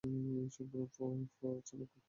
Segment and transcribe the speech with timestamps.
[0.55, 0.87] সংগ্রাম
[1.29, 1.97] ফর চাণক্য!